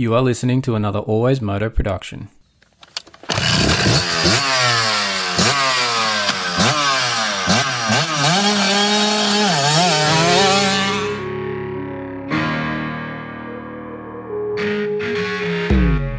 [0.00, 2.28] You are listening to another Always Moto production.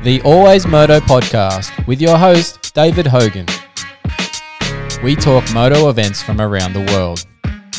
[0.03, 3.45] The Always Moto podcast with your host, David Hogan.
[5.01, 7.25] We talk moto events from around the world.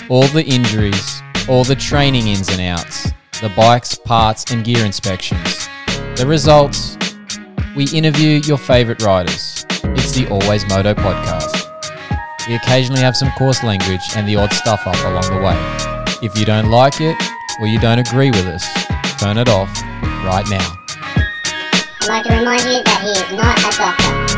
[0.08, 3.12] All the injuries, all the training ins and outs,
[3.42, 5.68] the bikes, parts, and gear inspections.
[6.20, 6.98] The results.
[7.74, 9.64] We interview your favourite riders.
[9.70, 12.46] It's the Always Moto podcast.
[12.46, 15.56] We occasionally have some coarse language and the odd stuff up along the way.
[16.22, 17.16] If you don't like it
[17.58, 18.68] or you don't agree with us,
[19.18, 19.74] turn it off
[20.22, 20.76] right now.
[22.02, 24.29] I'd like to remind you that he is not a doctor.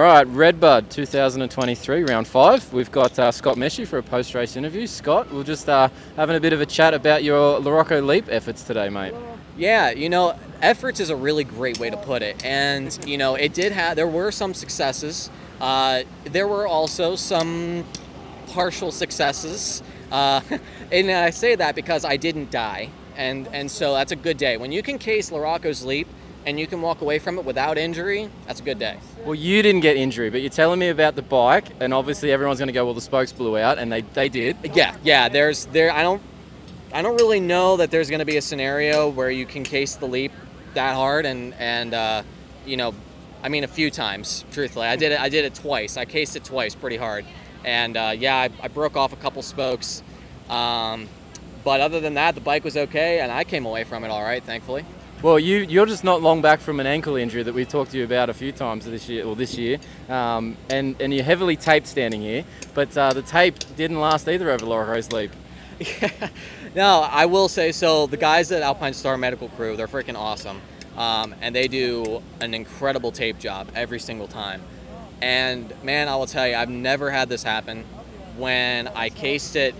[0.00, 2.72] All right, Redbud 2023, round five.
[2.72, 4.86] We've got uh, Scott Meshey for a post race interview.
[4.86, 8.62] Scott, we're just uh, having a bit of a chat about your LaRocco Leap efforts
[8.62, 9.12] today, mate.
[9.58, 12.42] Yeah, you know, efforts is a really great way to put it.
[12.42, 15.28] And, you know, it did have, there were some successes.
[15.60, 17.84] Uh, there were also some
[18.46, 19.82] partial successes.
[20.10, 20.40] Uh,
[20.90, 22.88] and I say that because I didn't die.
[23.18, 24.56] And, and so that's a good day.
[24.56, 26.08] When you can case LaRocco's leap
[26.46, 28.98] and you can walk away from it without injury, that's a good day.
[29.24, 32.58] Well, you didn't get injury, but you're telling me about the bike, and obviously everyone's
[32.58, 34.56] going to go, well, the spokes blew out, and they, they did.
[34.74, 35.28] Yeah, yeah.
[35.28, 35.90] There's there.
[35.92, 36.22] I don't.
[36.92, 39.94] I don't really know that there's going to be a scenario where you can case
[39.94, 40.32] the leap
[40.74, 42.22] that hard and and uh,
[42.66, 42.94] you know,
[43.42, 44.44] I mean a few times.
[44.50, 45.20] Truthfully, I did it.
[45.20, 45.96] I did it twice.
[45.96, 47.24] I cased it twice, pretty hard,
[47.64, 50.02] and uh, yeah, I, I broke off a couple spokes.
[50.48, 51.08] Um,
[51.62, 54.22] but other than that, the bike was okay, and I came away from it all
[54.22, 54.84] right, thankfully.
[55.22, 57.98] Well, you, you're just not long back from an ankle injury that we've talked to
[57.98, 61.56] you about a few times this year, or this year, um, and, and you're heavily
[61.56, 65.32] taped standing here, but uh, the tape didn't last either over LaRocco's Leap.
[66.72, 68.06] No, I will say so.
[68.06, 70.60] The guys at Alpine Star Medical Crew, they're freaking awesome.
[70.96, 74.62] Um, and they do an incredible tape job every single time.
[75.20, 77.84] And man, I will tell you, I've never had this happen.
[78.36, 79.74] When I cased it,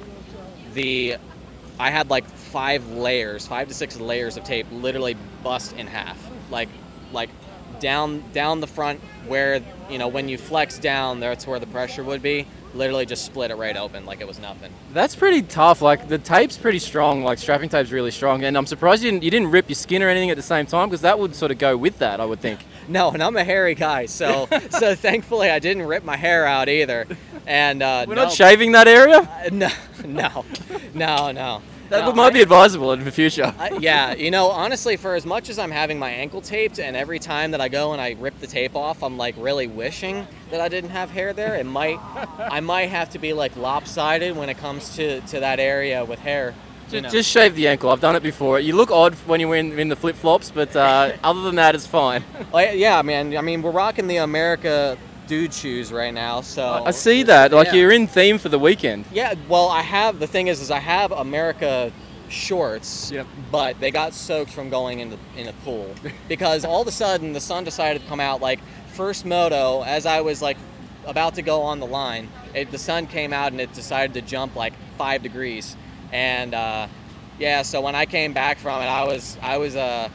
[0.75, 1.17] the
[1.79, 6.19] I had like five layers, five to six layers of tape literally bust in half.
[6.51, 6.69] Like
[7.13, 7.31] like
[7.81, 12.05] down down the front where you know when you flex down, that's where the pressure
[12.05, 12.47] would be.
[12.73, 14.73] Literally just split it right open like it was nothing.
[14.93, 15.83] That's pretty tough.
[15.83, 17.25] Like the tape's pretty strong.
[17.25, 20.05] Like strapping tape's really strong, and I'm surprised you didn't, you didn't rip your skin
[20.05, 22.21] or anything at the same time because that would sort of go with that.
[22.21, 22.61] I would think.
[22.89, 26.69] No, and I'm a hairy guy, so so thankfully I didn't rip my hair out
[26.69, 27.07] either.
[27.47, 29.19] And uh, We're no, not shaving that area.
[29.19, 29.69] uh, no,
[30.05, 30.45] no,
[30.95, 31.63] no, no.
[31.91, 33.53] That No, might be advisable in the future.
[33.59, 36.97] I, yeah, you know, honestly, for as much as I'm having my ankle taped, and
[36.97, 40.27] every time that I go and I rip the tape off, I'm like really wishing
[40.51, 41.57] that I didn't have hair there.
[41.57, 41.99] It might,
[42.39, 46.21] I might have to be like lopsided when it comes to to that area with
[46.21, 46.55] hair.
[46.87, 47.11] you Just, know.
[47.11, 47.91] just shave the ankle.
[47.91, 48.61] I've done it before.
[48.61, 51.75] You look odd when you're in, in the flip flops, but uh, other than that,
[51.75, 52.23] it's fine.
[52.53, 53.37] Like, yeah, man.
[53.37, 54.97] I mean, we're rocking the America
[55.31, 57.53] dude shoes right now, so I see that.
[57.53, 57.75] Like Yeah.
[57.75, 59.05] you're in theme for the weekend.
[59.13, 60.19] Yeah, well, I have.
[60.19, 61.93] The thing is, is I have America
[62.29, 63.27] shorts, Yep.
[63.53, 65.89] but they got soaked from going in the in a pool
[66.29, 68.41] because all of a sudden the sun decided to come out.
[68.41, 68.59] Like
[68.95, 70.57] first moto, as I was like
[71.07, 74.23] about to go on the line, it, the sun came out and it decided to
[74.23, 75.77] jump like five degrees,
[76.11, 76.89] and uh,
[77.39, 80.09] yeah, so when I came back from it, I was I was uh,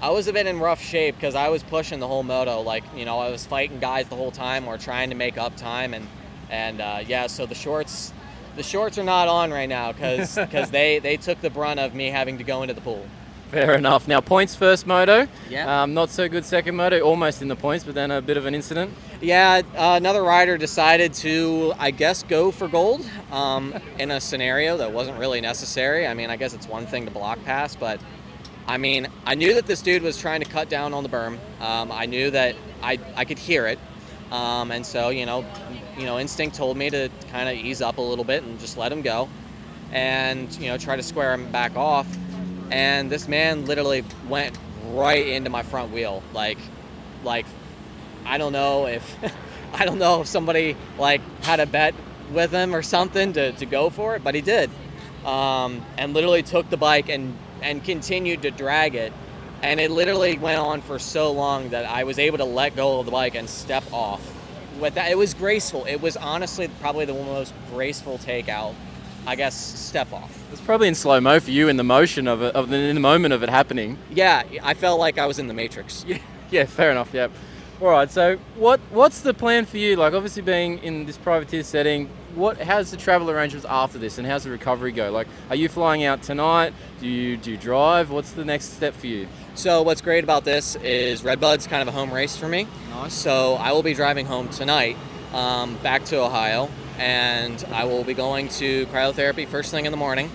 [0.00, 2.60] I was a bit in rough shape because I was pushing the whole moto.
[2.60, 5.56] Like you know, I was fighting guys the whole time or trying to make up
[5.56, 6.06] time, and
[6.50, 8.12] and uh, yeah, so the shorts,
[8.56, 10.34] the shorts are not on right now because
[10.70, 13.06] they they took the brunt of me having to go into the pool.
[13.50, 14.06] Fair enough.
[14.06, 15.26] Now points first moto.
[15.48, 15.82] Yeah.
[15.82, 17.00] Um, not so good second moto.
[17.00, 18.92] Almost in the points, but then a bit of an incident.
[19.22, 24.76] Yeah, uh, another rider decided to, I guess, go for gold um, in a scenario
[24.76, 26.06] that wasn't really necessary.
[26.06, 28.00] I mean, I guess it's one thing to block pass, but
[28.68, 31.38] I mean, I knew that this dude was trying to cut down on the berm.
[31.58, 33.78] Um, I knew that I, I could hear it,
[34.30, 35.46] um, and so you know,
[35.96, 38.76] you know, instinct told me to kind of ease up a little bit and just
[38.76, 39.26] let him go,
[39.90, 42.06] and you know, try to square him back off.
[42.70, 44.54] And this man literally went
[44.90, 46.58] right into my front wheel, like,
[47.24, 47.46] like
[48.26, 49.16] I don't know if
[49.72, 51.94] I don't know if somebody like had a bet
[52.34, 54.68] with him or something to, to go for it, but he did,
[55.24, 59.12] um, and literally took the bike and and continued to drag it,
[59.62, 63.00] and it literally went on for so long that I was able to let go
[63.00, 64.22] of the bike and step off.
[64.78, 65.84] With that, it was graceful.
[65.86, 68.74] It was honestly probably the most graceful takeout,
[69.26, 70.38] I guess, step off.
[70.52, 72.94] It's probably in slow mo for you in the motion of it, of the, in
[72.94, 73.98] the moment of it happening.
[74.10, 76.04] Yeah, I felt like I was in the Matrix.
[76.08, 76.18] Yeah,
[76.50, 77.12] yeah, fair enough.
[77.12, 77.28] Yeah.
[77.80, 78.10] All right.
[78.10, 79.96] So what what's the plan for you?
[79.96, 84.26] Like obviously being in this privateer setting, what how's the travel arrangements after this, and
[84.26, 85.10] how's the recovery go?
[85.10, 86.72] Like, are you flying out tonight?
[87.00, 88.10] Do you do you drive?
[88.10, 89.28] What's the next step for you?
[89.54, 92.66] So what's great about this is Redbud's kind of a home race for me.
[92.90, 93.12] Nice.
[93.12, 94.96] So I will be driving home tonight,
[95.32, 99.98] um, back to Ohio, and I will be going to cryotherapy first thing in the
[99.98, 100.30] morning.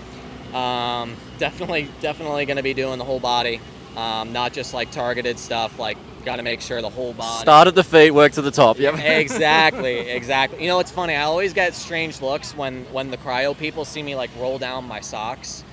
[0.52, 3.60] Um, definitely, definitely going to be doing the whole body,
[3.96, 5.78] um, not just like targeted stuff.
[5.78, 7.42] Like, got to make sure the whole body.
[7.42, 8.78] Start at the feet, work to the top.
[8.78, 8.94] Yep.
[8.98, 10.62] exactly, exactly.
[10.62, 11.14] You know, it's funny.
[11.14, 14.86] I always get strange looks when when the cryo people see me like roll down
[14.88, 15.64] my socks,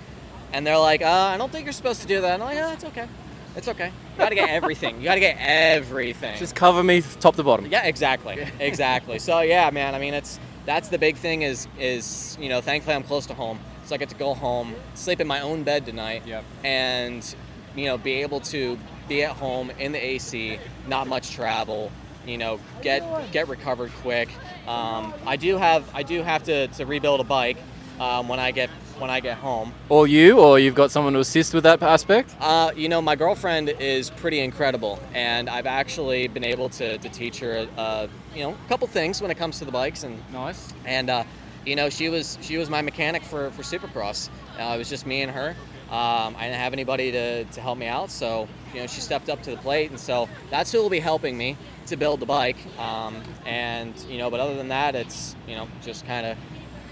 [0.53, 2.57] and they're like, uh, "I don't think you're supposed to do that." And I'm like,
[2.57, 3.07] "Yeah, it's okay.
[3.55, 3.87] It's okay.
[3.87, 4.97] You got to get everything.
[4.99, 7.65] You got to get everything." Just cover me top to bottom.
[7.67, 9.19] Yeah, exactly, exactly.
[9.19, 9.95] So yeah, man.
[9.95, 13.33] I mean, it's that's the big thing is is you know, thankfully I'm close to
[13.33, 16.43] home, so I get to go home, sleep in my own bed tonight, Yep.
[16.63, 17.35] and
[17.75, 18.77] you know, be able to
[19.11, 21.91] be at home in the AC, not much travel.
[22.25, 23.03] You know, get
[23.33, 24.29] get recovered quick.
[24.67, 27.57] Um, I do have I do have to, to rebuild a bike
[27.99, 28.69] um, when I get
[28.99, 29.73] when I get home.
[29.89, 32.35] Or you, or you've got someone to assist with that aspect.
[32.39, 37.09] Uh, you know, my girlfriend is pretty incredible, and I've actually been able to, to
[37.09, 40.21] teach her, uh, you know, a couple things when it comes to the bikes, and
[40.31, 40.71] Nice.
[40.85, 41.23] and uh,
[41.65, 44.29] you know, she was she was my mechanic for for Supercross.
[44.57, 45.55] Uh, it was just me and her.
[45.91, 49.29] Um, I didn't have anybody to, to help me out, so you know, she stepped
[49.29, 51.57] up to the plate, and so that's who will be helping me
[51.87, 52.55] to build the bike.
[52.79, 56.37] Um, and you know, but other than that, it's you know, just kind of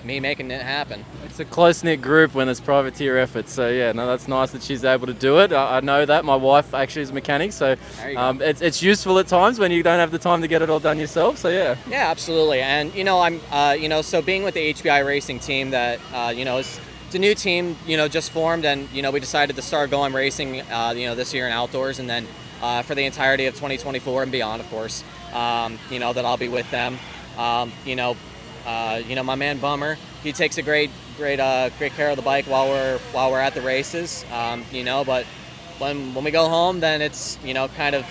[0.03, 1.05] me making it happen.
[1.25, 3.53] It's a close knit group when there's privateer efforts.
[3.53, 5.53] So yeah, no, that's nice that she's able to do it.
[5.53, 8.21] I, I know that my wife actually is a mechanic, so There you go.
[8.21, 10.69] um, it's, it's useful at times when you don't have the time to get it
[10.69, 11.37] all done yourself.
[11.37, 12.61] So yeah, Yeah, absolutely.
[12.61, 15.99] And you know, I'm uh, you know, so being with the HBI Racing team, that
[16.13, 16.79] uh, you know, is
[17.09, 19.89] it's a new team, you know, just formed, and you know, we decided to start
[19.89, 22.27] going racing, uh, you know, this year in outdoors, and then
[22.61, 25.03] uh, for the entirety of 2024 and beyond, of course,
[25.33, 26.99] um, you know, that I'll be with them.
[27.35, 28.15] Um, you know,
[28.63, 32.15] uh, you know, my man Bummer, he takes a great, great, uh, great care of
[32.15, 34.23] the bike while we're while we're at the races.
[34.31, 35.25] Um, you know, but
[35.79, 38.05] when when we go home, then it's you know kind of,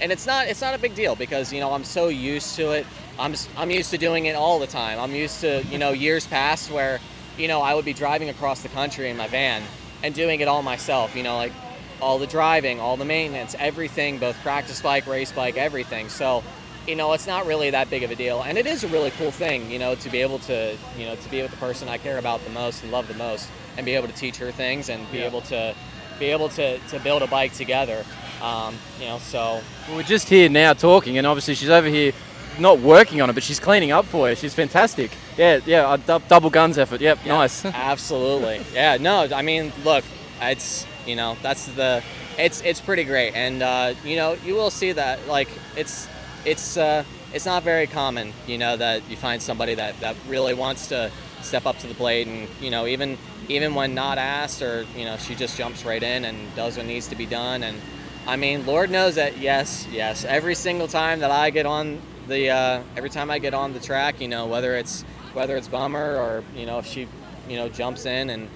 [0.00, 2.72] and it's not it's not a big deal because you know I'm so used to
[2.72, 2.84] it.
[3.16, 4.98] I'm I'm used to doing it all the time.
[4.98, 6.98] I'm used to you know years past where
[7.40, 9.62] you know I would be driving across the country in my van
[10.02, 11.16] and doing it all myself.
[11.16, 11.52] You know like
[12.00, 16.08] all the driving, all the maintenance, everything, both practice bike, race bike, everything.
[16.08, 16.42] So
[16.86, 19.10] you know it's not really that big of a deal, and it is a really
[19.12, 19.70] cool thing.
[19.70, 22.18] You know to be able to you know to be with the person I care
[22.18, 25.10] about the most and love the most, and be able to teach her things and
[25.10, 25.26] be Yeah.
[25.26, 25.74] able to
[26.18, 28.04] be able to, to build a bike together.
[28.42, 32.12] Um, you know, so Well, we're just here now talking, and obviously she's over here
[32.58, 34.36] not working on it, but she's cleaning up for you.
[34.36, 35.10] She's fantastic.
[35.40, 37.00] Yeah, yeah, a dou- double guns effort.
[37.00, 37.64] Yep, nice.
[37.64, 38.98] absolutely, yeah.
[38.98, 40.04] No, I mean, look,
[40.38, 42.02] it's you know that's the
[42.36, 46.08] it's it's pretty great, and uh, you know you will see that like it's
[46.44, 50.52] it's uh, it's not very common, you know, that you find somebody that that really
[50.52, 51.10] wants to
[51.40, 53.16] step up to the plate, and you know even
[53.48, 56.84] even when not asked, or you know she just jumps right in and does what
[56.84, 57.80] needs to be done, and
[58.26, 61.98] I mean, Lord knows that yes, yes, every single time that I get on
[62.28, 65.02] the uh, every time I get on the track, you know, whether it's
[65.34, 67.06] whether it's bummer or you know if she
[67.48, 68.48] you know jumps in and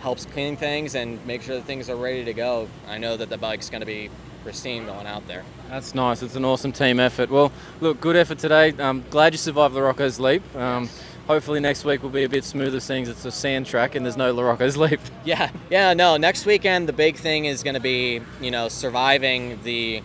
[0.00, 3.30] helps clean things and make sure that things are ready to go, I know that
[3.30, 4.10] the bike's going to be
[4.42, 5.44] pristine going out there.
[5.68, 6.22] That's nice.
[6.22, 7.30] It's an awesome team effort.
[7.30, 8.74] Well, look, good effort today.
[8.78, 10.42] I'm glad you survived the Rocco's Leap.
[10.56, 10.88] Um,
[11.28, 14.04] hopefully next week will be a bit smoother, seeing as it's a sand track and
[14.04, 15.00] there's no LaRocco's Leap.
[15.24, 16.16] Yeah, yeah, no.
[16.16, 20.02] Next weekend, the big thing is going to be, you know, surviving the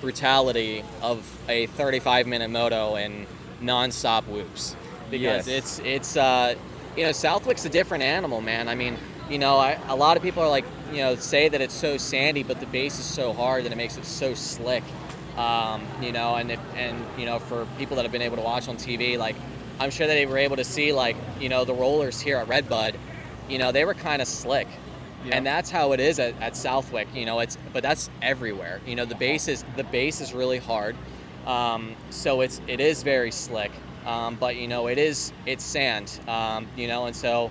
[0.00, 3.26] brutality of a 35 minute moto and
[3.60, 4.76] non-stop whoops
[5.18, 5.44] Yes.
[5.44, 6.54] because it's it's uh,
[6.96, 8.68] you know Southwick's a different animal, man.
[8.68, 8.96] I mean,
[9.30, 11.96] you know, I, a lot of people are like, you know, say that it's so
[11.96, 14.82] sandy, but the base is so hard that it makes it so slick.
[15.36, 18.42] Um, you know, and if, and you know, for people that have been able to
[18.42, 19.36] watch on TV, like
[19.78, 22.48] I'm sure that they were able to see, like you know, the rollers here at
[22.48, 22.96] Redbud,
[23.48, 24.66] you know, they were kind of slick.
[25.24, 25.36] Yeah.
[25.36, 27.08] And that's how it is at, at Southwick.
[27.14, 28.80] You know, it's but that's everywhere.
[28.86, 30.96] You know, the base is the base is really hard,
[31.46, 33.70] um, so it's it is very slick.
[34.06, 36.18] Um, but you know, it is it's sand.
[36.26, 37.50] Um, you know, and so,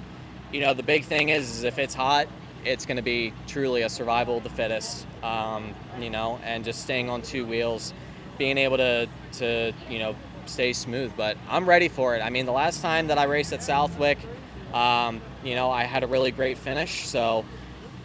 [0.51, 2.27] you know, the big thing is, is if it's hot,
[2.65, 5.05] it's going to be truly a survival of the fittest.
[5.23, 7.93] Um, you know, and just staying on two wheels,
[8.37, 10.15] being able to to you know
[10.45, 11.11] stay smooth.
[11.15, 12.21] But I'm ready for it.
[12.21, 14.17] I mean, the last time that I raced at Southwick,
[14.73, 17.07] um, you know, I had a really great finish.
[17.07, 17.45] So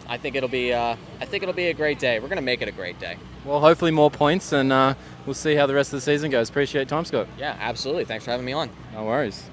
[0.07, 2.19] I think it'll be uh, I think it'll be a great day.
[2.19, 3.17] We're gonna make it a great day.
[3.45, 6.49] Well, hopefully more points, and uh, we'll see how the rest of the season goes.
[6.49, 7.27] Appreciate your time, Scott.
[7.37, 8.05] Yeah, absolutely.
[8.05, 8.71] Thanks for having me on.
[8.93, 9.47] No worries.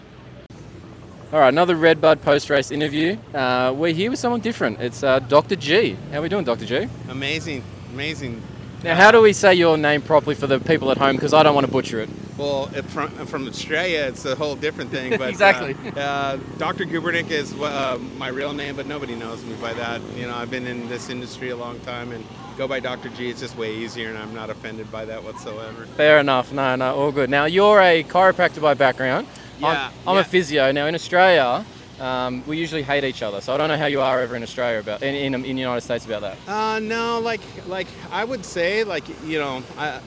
[1.32, 3.16] All right, another Redbud post-race interview.
[3.34, 4.80] Uh, we're here with someone different.
[4.80, 5.56] It's uh, Dr.
[5.56, 5.96] G.
[6.10, 6.64] How are we doing, Dr.
[6.64, 6.88] G?
[7.08, 8.42] Amazing, amazing.
[8.82, 11.14] Now, how do we say your name properly for the people at home?
[11.16, 12.08] Because I don't want to butcher it.
[12.36, 15.10] Well, if from, from Australia, it's a whole different thing.
[15.18, 15.76] But Exactly.
[15.94, 16.84] Uh, uh, Dr.
[16.84, 20.00] Gubernick is uh, my real name, but nobody knows me by that.
[20.16, 22.24] You know, I've been in this industry a long time, and
[22.56, 23.08] go by Dr.
[23.10, 23.28] G.
[23.28, 25.86] It's just way easier, and I'm not offended by that whatsoever.
[25.96, 26.52] Fair enough.
[26.52, 27.30] No, no, all good.
[27.30, 29.26] Now, you're a chiropractor by background.
[29.58, 30.20] Yeah, I'm, I'm yeah.
[30.20, 30.72] a physio.
[30.72, 31.64] Now, in Australia,
[32.00, 33.40] um, we usually hate each other.
[33.40, 35.60] So I don't know how you are over in Australia about in in, in the
[35.62, 36.36] United States about that.
[36.48, 40.00] Uh, no, like like I would say, like you know, I,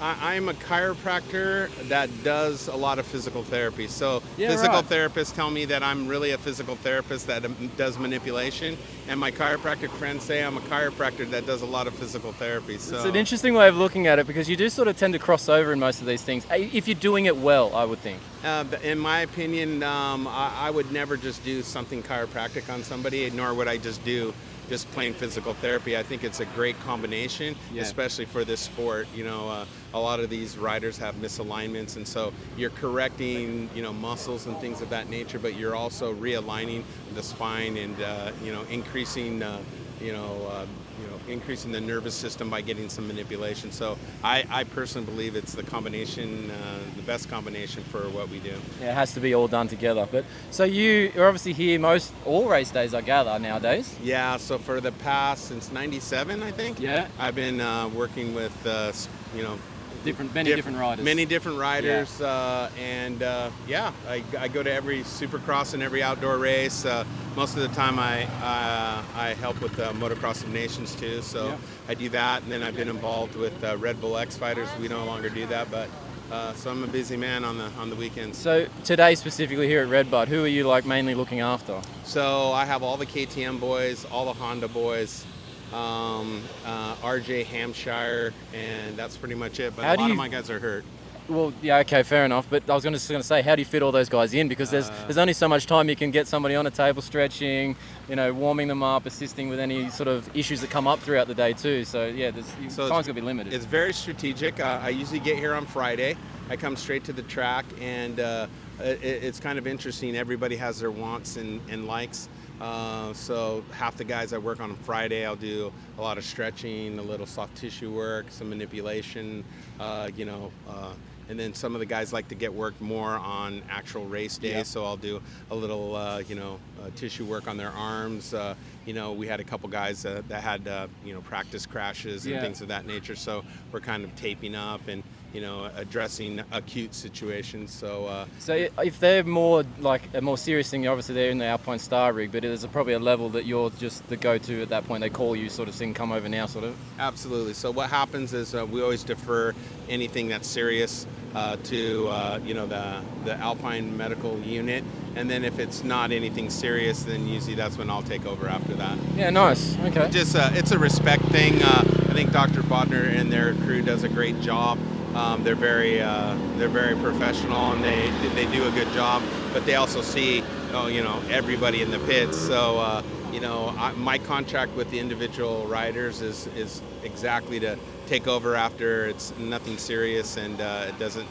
[0.00, 3.86] I I'm a chiropractor that does a lot of physical therapy.
[3.88, 4.88] So Yeah, physical right.
[4.88, 8.76] therapists tell me that I'm really a physical therapist that um, does manipulation,
[9.08, 12.78] and my chiropractic friends say I'm a chiropractor that does a lot of physical therapy.
[12.78, 15.12] So It's an interesting way of looking at it because you do sort of tend
[15.14, 16.46] to cross over in most of these things.
[16.50, 18.18] eh, If you're doing it well, I would think.
[18.44, 23.28] Uh, in my opinion, um, I, I would never just do something chiropractic on somebody,
[23.30, 24.32] nor would I just do
[24.68, 25.96] just plain physical therapy.
[25.96, 27.82] I think it's a great combination, Yeah.
[27.82, 29.08] especially for this sport.
[29.14, 33.82] You know, uh, a lot of these riders have misalignments, and so you're correcting, you
[33.82, 36.82] know, muscles and things of that nature, but you're also realigning
[37.14, 39.42] the spine and, uh, you know, increasing.
[39.42, 39.58] Uh,
[40.00, 40.66] you know, uh,
[41.00, 43.70] you know, increasing the nervous system by getting some manipulation.
[43.72, 48.38] So I, I personally believe it's the combination, uh, the best combination for what we
[48.40, 48.54] do.
[48.80, 50.08] Yeah, it has to be all done together.
[50.10, 53.94] But so you are obviously here most all race days, I gather nowadays.
[54.02, 56.80] Yeah, so for the past since '97, I think.
[56.80, 57.08] Yeah.
[57.18, 58.92] I've been uh, working with, uh,
[59.36, 59.58] you know,
[60.04, 61.04] Different, many diff- different riders.
[61.04, 66.02] Many different riders, uh, and uh, yeah, I, I go to every Supercross and every
[66.02, 66.84] outdoor race.
[66.84, 67.04] Uh,
[67.36, 71.48] most of the time, I uh, I help with uh, Motocross of Nations too, so
[71.48, 71.56] Yeah.
[71.88, 72.42] I do that.
[72.42, 74.68] And then I've been involved with uh, Red Bull X Fighters.
[74.80, 75.88] We no longer do that, but
[76.30, 78.38] uh, so I'm a busy man on the on the weekends.
[78.38, 81.80] So today specifically here at Red Redbud, who are you like mainly looking after?
[82.04, 85.24] So I have all the KTM boys, all the Honda boys,
[85.72, 89.74] um, uh, RJ Hampshire, and that's pretty much it.
[89.76, 90.84] But How a lot you- of my guys are hurt.
[91.28, 92.46] Well, yeah, okay, fair enough.
[92.48, 94.32] But I was going to going to say, how do you fit all those guys
[94.32, 94.48] in?
[94.48, 97.02] Because there's Uh, there's only so much time you can get somebody on a table
[97.02, 97.76] stretching,
[98.08, 101.28] you know, warming them up, assisting with any sort of issues that come up throughout
[101.28, 101.84] the day too.
[101.84, 103.52] So yeah, there's So time's going to be limited.
[103.52, 104.58] It's very strategic.
[104.58, 106.16] Uh, I usually get here on Friday.
[106.48, 108.46] I come straight to the track, and uh,
[108.80, 110.16] it, it's kind of interesting.
[110.16, 112.30] Everybody has their wants and, and likes.
[112.60, 116.98] Uh, so half the guys I work on Friday, I'll do a lot of stretching,
[116.98, 119.44] a little soft tissue work, some manipulation,
[119.78, 120.50] uh, you know.
[120.68, 120.92] Uh,
[121.30, 124.50] and then some of the guys like to get worked more on actual race days,
[124.54, 124.62] Yeah.
[124.62, 128.32] so I'll do a little, uh, you know, uh, tissue work on their arms.
[128.32, 128.54] Uh,
[128.86, 132.24] you know, we had a couple guys uh, that had, uh, you know, practice crashes
[132.24, 132.40] and Yeah.
[132.40, 133.14] things of that nature.
[133.14, 137.72] So we're kind of taping up and, you know, addressing acute situations.
[137.72, 141.44] So uh, So if they're more like a more serious thing, obviously they're in the
[141.44, 144.70] Alpine Star rig, but there's a, probably a level that you're just the go-to at
[144.70, 145.02] that point.
[145.02, 146.76] They call you, sort of thing, come over now, sort of.
[146.98, 147.54] Absolutely.
[147.54, 149.54] So what happens is uh, we always defer
[149.88, 154.82] anything that's serious uh, to uh, you know the the Alpine Medical Unit,
[155.14, 158.74] and then if it's not anything serious, then usually that's when I'll take over after
[158.74, 158.96] that.
[159.16, 159.78] Yeah, nice.
[159.80, 160.08] Okay.
[160.10, 161.62] Just uh, it's a respect thing.
[161.62, 162.62] Uh, I think Dr.
[162.62, 164.78] Bodner and their crew does a great job.
[165.14, 169.22] Um, they're very uh, they're very professional and they they do a good job.
[169.52, 172.36] But they also see oh, you know everybody in the pits.
[172.38, 177.78] So uh, you know I, my contract with the individual riders is is exactly to
[178.06, 181.28] take over after it's nothing serious and uh, it doesn't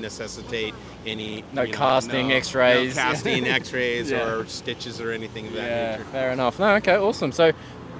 [0.00, 0.72] necessitate
[1.06, 2.94] any No you know, casting, no- X-rays.
[2.94, 4.28] no casting, X-rays, Yeah.
[4.32, 6.04] or stitches or anything of that Yeah, nature.
[6.10, 6.58] fair enough.
[6.60, 7.32] No, okay, awesome.
[7.32, 7.50] So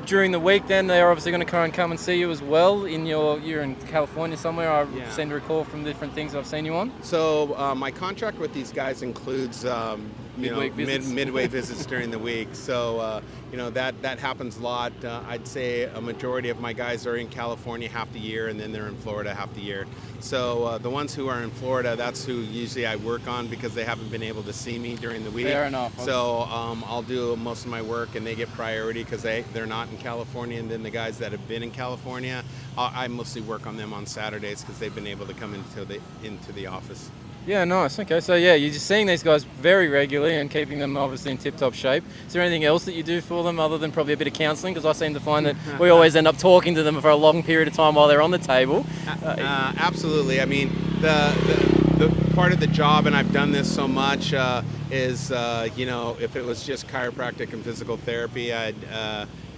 [0.06, 2.42] during the week, then they're obviously going to come and come and see you as
[2.42, 2.84] well.
[2.84, 4.70] In your, you're in California somewhere.
[4.70, 5.11] I Yeah.
[5.11, 6.92] seem to recall from different things I've seen you on.
[7.02, 11.14] So uh, my contract with these guys includes um, you know Midweek mid, visits.
[11.14, 12.49] midway visits during the week.
[12.52, 13.20] So uh,
[13.52, 14.92] you know that that happens a lot.
[15.04, 18.58] Uh, I'd say a majority of my guys are in California half the year, and
[18.58, 19.87] then they're in Florida half the year.
[20.20, 23.75] So uh, the ones who are in Florida, that's who usually I work on because
[23.75, 25.46] they haven't been able to see me during the week.
[25.46, 25.99] Fair enough.
[26.00, 29.66] So um, I'll do most of my work, and they get priority because they they're
[29.66, 30.58] not in California.
[30.58, 32.44] And then the guys that have been in California,
[32.76, 35.84] I, I mostly work on them on Saturdays because they've been able to come into
[35.84, 37.10] the into the office.
[37.46, 37.98] Yeah, nice.
[37.98, 41.36] Okay, so yeah, you're just seeing these guys very regularly and keeping them obviously in
[41.36, 42.02] tip-top shape.
[42.26, 44.32] Is there anything else that you do for them other than probably a bit of
[44.32, 44.72] counselling?
[44.72, 47.16] Because I seem to find that we always end up talking to them for a
[47.16, 48.86] long period of time while they're on the table.
[49.06, 50.40] Uh, absolutely.
[50.40, 50.70] I mean,
[51.02, 55.30] the, the the part of the job, and I've done this so much, uh, is,
[55.30, 58.74] uh, you know, if it was just chiropractic and physical therapy, I'd,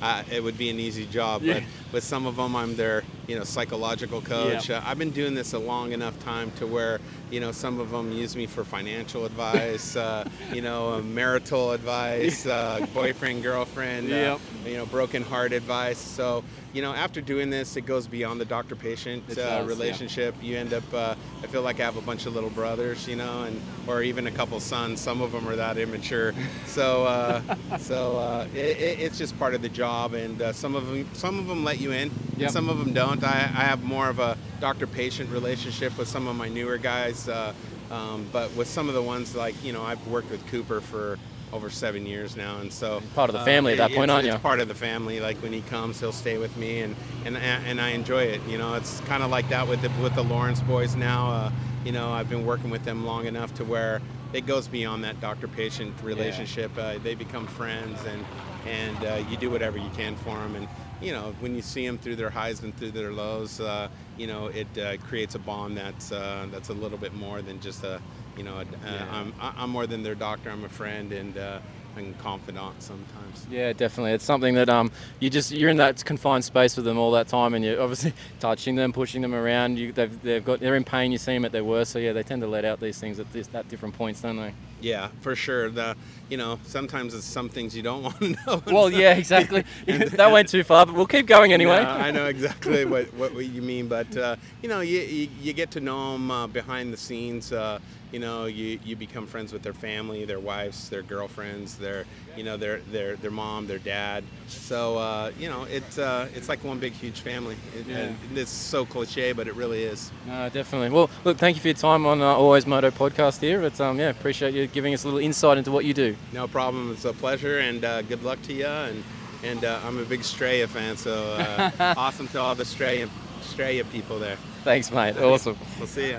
[0.02, 1.42] uh, it would be an easy job.
[1.42, 1.54] Yeah.
[1.54, 1.62] But
[1.92, 4.68] with some of them, I'm their, you know, psychological coach.
[4.68, 4.78] Yeah.
[4.78, 7.00] Uh, I've been doing this a long enough time to where,
[7.30, 11.72] you know, some of them use me for financial advice, uh, you know, uh, marital
[11.72, 14.40] advice, uh, boyfriend, girlfriend, uh, Yep.
[14.66, 15.98] You know, broken heart advice.
[15.98, 19.64] So, you know, after doing this, it goes beyond the doctor-patient uh, does, yeah.
[19.64, 20.34] relationship.
[20.42, 23.16] You end up, uh, I feel like I have a bunch of little brothers, you
[23.16, 25.00] know, and or even a couple sons.
[25.00, 26.34] Some of them are that immature.
[26.66, 27.40] So, uh,
[27.78, 31.08] so uh, it, it, it's just part of the job, and uh, some of them,
[31.14, 32.48] some of them let you in, Yep.
[32.48, 33.24] and some of them don't.
[33.24, 37.54] I, I have more of a doctor-patient relationship with some of my newer guys, uh,
[37.90, 41.18] um, but with some of the ones like, you know, I've worked with Cooper for
[41.52, 44.26] over seven years now, and so Part of the family at that point, it's, aren't
[44.26, 45.20] it's part of the family.
[45.20, 48.40] Like when he comes, he'll stay with me, and and and I enjoy it.
[48.48, 51.30] You know, it's kind of like that with the with the Lawrence boys now.
[51.30, 51.50] Uh,
[51.84, 54.00] you know, I've been working with them long enough to where
[54.32, 56.72] it goes beyond that doctor-patient relationship.
[56.76, 58.24] Uh, they become friends, and
[58.66, 60.56] and uh, you do whatever you can for them.
[60.56, 60.68] And
[61.00, 63.88] you know, when you see them through their highs and through their lows, uh,
[64.18, 67.60] you know, it uh, creates a bond that's uh, that's a little bit more than
[67.60, 68.00] just a
[68.36, 69.06] you know, uh, Yeah.
[69.12, 70.50] I'm I'm more than their doctor.
[70.50, 71.58] I'm a friend and uh,
[71.96, 73.46] and confidant sometimes.
[73.50, 74.12] Yeah, definitely.
[74.12, 74.90] It's something that um
[75.20, 78.12] you just you're in that confined space with them all that time, and you're obviously
[78.40, 79.78] touching them, pushing them around.
[79.78, 81.12] You they've, they've got they're in pain.
[81.12, 83.18] You see them at their worst, so yeah, they tend to let out these things
[83.18, 84.52] at this, at different points, don't they?
[84.80, 85.70] Yeah, for sure.
[85.70, 85.96] The
[86.28, 88.62] you know sometimes it's some things you don't want to know.
[88.66, 89.64] Well, yeah, exactly.
[89.86, 91.78] that went too far, but we'll keep going anyway.
[91.78, 95.70] I know exactly what, what you mean, but uh, you know, you, you, you get
[95.72, 97.52] to know them uh, behind the scenes.
[97.52, 97.78] Uh,
[98.12, 102.04] you know, you, you become friends with their family, their wives, their girlfriends, their
[102.36, 104.22] you know their their their mom, their dad.
[104.46, 107.56] So uh, you know, it's uh, it's like one big huge family.
[107.76, 107.98] It, Yeah.
[107.98, 110.12] and it's so cliche, but it really is.
[110.26, 110.90] No, definitely.
[110.90, 113.60] Well, look, thank you for your time on uh, Always Moto podcast here.
[113.60, 116.16] But um, yeah, appreciate you giving us a little insight into what you do.
[116.32, 116.92] No problem.
[116.92, 118.66] It's a pleasure, and uh, good luck to you.
[118.66, 119.04] And
[119.42, 123.08] and uh, I'm a big Straya fan, so uh, awesome to all the Straya
[123.42, 124.36] Straya people there.
[124.64, 125.16] Thanks, mate.
[125.18, 125.56] Awesome.
[125.78, 126.18] We'll see you.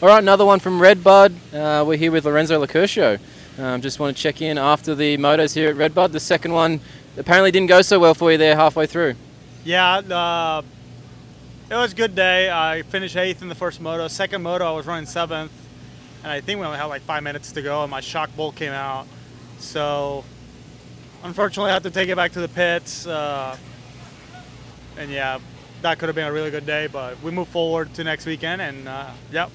[0.00, 1.54] All right, another one from Redbud.
[1.54, 3.20] Uh, we're here with Lorenzo Locurcio.
[3.58, 6.12] Um, just want to check in after the motos here at Redbud.
[6.12, 6.80] The second one
[7.16, 9.14] apparently didn't go so well for you there halfway through.
[9.64, 10.62] Yeah, uh,
[11.70, 12.50] it was a good day.
[12.50, 14.08] I finished eighth in the first moto.
[14.08, 15.52] Second moto, I was running seventh,
[16.22, 18.56] and I think we only had like five minutes to go, and my shock bolt
[18.56, 19.06] came out.
[19.58, 20.24] So,
[21.22, 23.06] unfortunately, I had to take it back to the pits.
[23.06, 23.56] Uh,
[24.98, 25.38] and yeah,
[25.82, 28.62] that could have been a really good day, but we move forward to next weekend,
[28.62, 29.50] and uh, yep,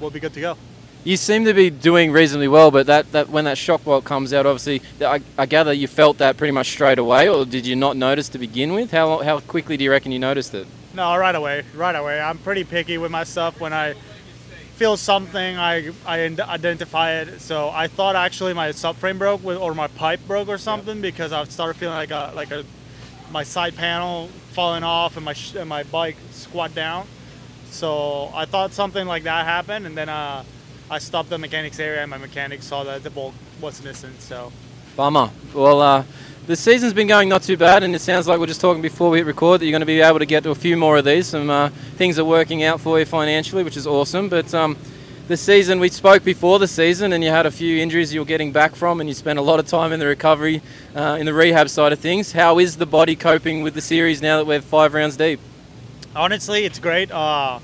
[0.00, 0.56] we'll be good to go.
[1.04, 4.32] You seem to be doing reasonably well, but that, that when that shock bolt comes
[4.32, 7.76] out, obviously, I, I gather you felt that pretty much straight away, or did you
[7.76, 8.90] not notice to begin with?
[8.90, 10.66] How, how quickly do you reckon you noticed it?
[10.94, 12.20] No, right away, right away.
[12.20, 13.60] I'm pretty picky with my stuff.
[13.60, 13.94] When I
[14.78, 17.40] feel something, I I identify it.
[17.40, 21.32] So I thought actually my subframe broke with, or my pipe broke or something because
[21.32, 22.64] I started feeling like a like a
[23.32, 27.06] my side panel falling off and my sh- and my bike squat down.
[27.70, 30.44] So I thought something like that happened, and then uh,
[30.88, 34.14] I stopped the mechanics area, and my mechanic saw that the bolt was missing.
[34.20, 34.52] So
[34.96, 35.30] Bummer.
[35.54, 36.04] Well, uh,
[36.48, 39.10] the season's been going not too bad, and it sounds like we're just talking before
[39.10, 40.96] we hit record that you're going to be able to get to a few more
[40.96, 41.26] of these.
[41.26, 44.30] Some uh, things are working out for you financially, which is awesome.
[44.30, 44.74] But um,
[45.28, 48.26] the season, we spoke before the season, and you had a few injuries you were
[48.26, 50.62] getting back from, and you spent a lot of time in the recovery,
[50.96, 52.32] uh, in the rehab side of things.
[52.32, 55.40] How is the body coping with the series now that we're five rounds deep?
[56.18, 57.10] honestly, it's great.
[57.10, 57.60] Uh,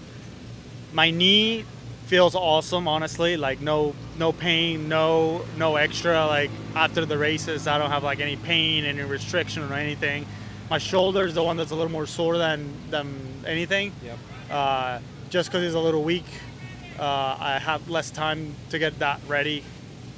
[0.93, 1.65] my knee
[2.07, 2.87] feels awesome.
[2.87, 6.27] Honestly, like no no pain, no no extra.
[6.27, 10.27] Like after the races, I don't have like any pain, any restriction or anything.
[10.71, 13.93] My shoulder is the one that's a little more sore than than anything.
[14.05, 14.19] Yep.
[14.51, 14.99] Uh,
[15.31, 16.27] just because it's a little weak,
[16.99, 19.65] uh, I have less time to get that ready.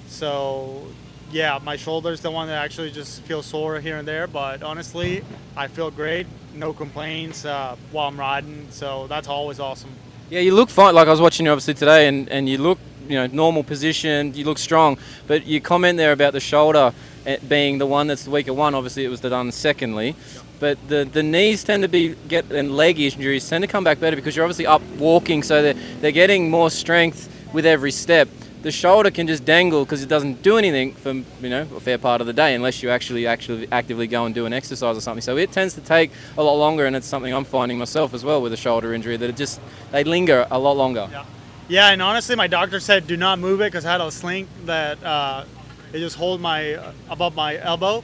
[0.08, 0.86] So
[1.32, 4.26] yeah, my shoulder's the one that actually just feels sore here and there.
[4.26, 5.24] But honestly,
[5.56, 6.26] I feel great.
[6.54, 8.68] No complaints uh, while I'm riding.
[8.70, 9.90] So that's always awesome.
[10.28, 10.92] Yeah, you look fine.
[10.92, 14.34] Like I was watching you obviously today, and, and you look, you know, normal position.
[14.34, 14.98] You look strong.
[15.28, 16.92] But you comment there about the shoulder
[17.24, 18.74] eh, being the one that's the weaker one.
[18.74, 20.16] Obviously, it was the done secondly.
[20.58, 24.00] But the, the knees tend to be get and leg injuries tend to come back
[24.00, 28.28] better because you're obviously up walking, so they're they're getting more strength with every step.
[28.66, 31.98] The shoulder can just dangle because it doesn't do anything for you know a fair
[31.98, 35.00] part of the day unless you actually actually actively go and do an exercise or
[35.00, 35.20] something.
[35.20, 38.24] So it tends to take a lot longer, and it's something I'm finding myself as
[38.24, 39.60] well with a shoulder injury that it just
[39.92, 41.08] they linger a lot longer.
[41.12, 41.24] Yeah.
[41.68, 44.48] Yeah, and honestly, my doctor said do not move it because I had a sling
[44.64, 45.44] that uh,
[45.92, 48.02] it just hold my uh, above my elbow,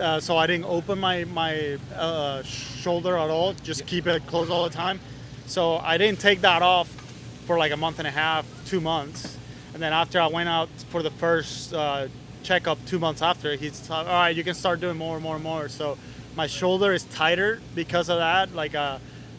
[0.00, 3.52] uh, so I didn't open my my uh, shoulder at all.
[3.52, 4.98] Just keep it closed all the time.
[5.44, 6.88] So I didn't take that off
[7.44, 9.36] for like a month and a half, two months,
[9.74, 12.08] And then after I went out for the first uh,
[12.42, 14.34] checkup two months after, he's like, all right.
[14.34, 15.68] You can start doing more and more and more.
[15.68, 15.98] So
[16.36, 18.54] my shoulder is tighter because of that.
[18.54, 18.98] Like uh,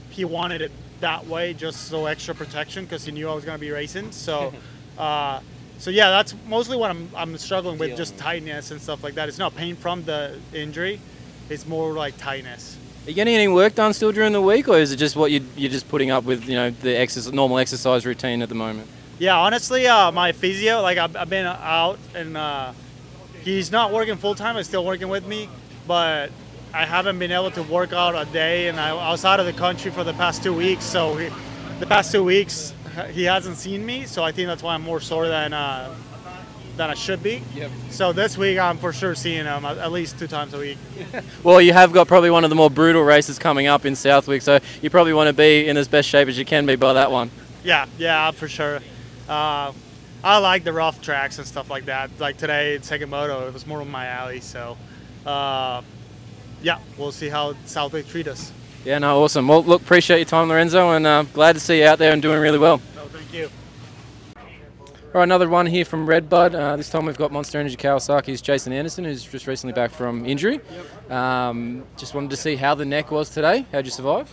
[0.09, 3.57] he wanted it that way, just so extra protection because he knew I was gonna
[3.57, 4.11] be racing.
[4.11, 4.53] So.
[4.97, 5.41] Uh,
[5.77, 9.27] so yeah, that's mostly what I'm, I'm struggling with, just tightness and stuff like that.
[9.27, 11.01] It's not pain from the injury;
[11.49, 12.77] it's more like tightness.
[13.05, 15.31] Are you getting any work done still during the week, or is it just what
[15.31, 18.55] you, you're just putting up with, you know, the exercise, normal exercise routine at the
[18.55, 18.89] moment?
[19.17, 22.73] Yeah, honestly, uh, my physio, like I've, I've been out and uh,
[23.43, 24.57] he's not working full time.
[24.57, 25.49] He's still working with me,
[25.87, 26.31] but
[26.73, 29.45] I haven't been able to work out a day, and I, I was out of
[29.45, 30.83] the country for the past two weeks.
[30.83, 31.29] So he,
[31.79, 32.73] the past two weeks,
[33.11, 34.05] he hasn't seen me.
[34.05, 35.95] So I think that's why I'm more sore than uh,
[36.75, 37.41] than I should be.
[37.55, 37.71] Yep.
[37.91, 40.77] So this week, I'm for sure seeing him at at least two times a week.
[41.43, 44.41] Well, you have got probably one of the more brutal races coming up in Southwick,
[44.41, 46.91] so you probably want to be in as best shape as you can be by
[46.93, 47.29] that one.
[47.63, 48.81] Yeah, yeah, for sure.
[49.27, 49.71] Uh,
[50.23, 52.09] I like the rough tracks and stuff like that.
[52.19, 54.41] Like today, second moto, it was more of my alley.
[54.41, 54.77] So,
[55.25, 55.81] uh,
[56.61, 58.51] yeah, we'll see how South Southwick treat us.
[58.83, 59.47] Yeah, no, awesome.
[59.47, 62.21] Well, look, appreciate your time, Lorenzo, and uh, glad to see you out there and
[62.21, 62.79] doing really well.
[62.93, 63.49] So thank you.
[64.35, 66.53] All right, another one here from Redbud.
[66.53, 70.25] Uh, this time we've got Monster Energy Kawasaki's Jason Anderson, who's just recently back from
[70.25, 70.59] injury.
[71.09, 73.65] Um, just wanted to see how the neck was today.
[73.71, 74.29] How'd you survive?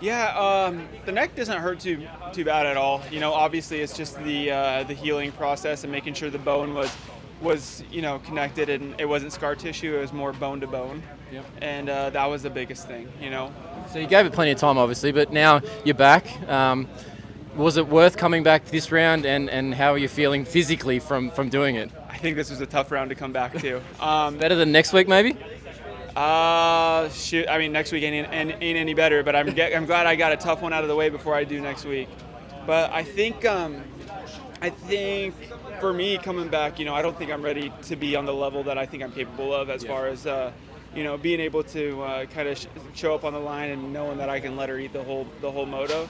[0.00, 3.02] Yeah, um, the neck doesn't hurt too too bad at all.
[3.10, 6.74] You know, obviously it's just the uh, the healing process and making sure the bone
[6.74, 6.94] was
[7.40, 9.96] was you know connected and it wasn't scar tissue.
[9.96, 11.02] It was more bone to bone.
[11.32, 11.44] Yep.
[11.60, 13.08] And uh, that was the biggest thing.
[13.20, 13.52] You know.
[13.92, 16.26] So you gave it plenty of time, obviously, but now you're back.
[16.48, 16.88] Um,
[17.56, 21.30] was it worth coming back this round, and, and how are you feeling physically from,
[21.30, 21.90] from doing it?
[22.08, 23.80] I think this was a tough round to come back to.
[24.00, 25.36] Um, Better than next week, maybe?
[26.18, 29.86] Uh, shoot, I mean next week ain't, ain't, ain't any better, but I'm get, I'm
[29.86, 32.08] glad I got a tough one out of the way before I do next week.
[32.66, 33.84] But I think um,
[34.60, 35.34] I think
[35.78, 38.34] for me coming back, you know, I don't think I'm ready to be on the
[38.34, 40.50] level that I think I'm capable of as far as uh,
[40.92, 43.92] you know being able to uh, kind of sh- show up on the line and
[43.92, 46.08] knowing that I can let her eat the whole the whole moto.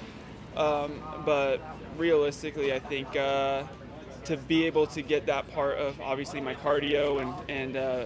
[0.57, 1.61] Um, but
[1.99, 3.65] realistically, I think uh,
[4.29, 8.05] to be able to get that part of obviously my cardio and and uh,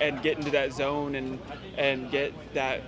[0.00, 1.38] and get into that zone and
[1.76, 2.82] and get that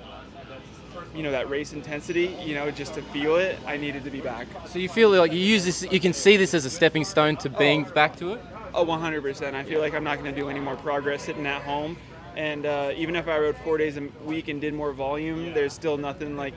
[1.15, 4.21] you know that race intensity, you know, just to feel it, I needed to be
[4.21, 4.47] back.
[4.69, 7.37] So you feel like you use this, you can see this as a stepping stone
[7.39, 8.41] to being back to it?
[8.73, 9.55] Oh, 100%.
[9.55, 11.97] I feel like I'm not going to do any more progress sitting at home.
[12.37, 15.73] And uh, even if I rode four days a week and did more volume, there's
[15.73, 16.55] still nothing like,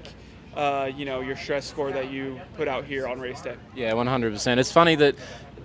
[0.55, 3.55] uh, you know, your stress score that you put out here on race day.
[3.75, 4.57] Yeah, 100%.
[4.59, 5.15] It's funny that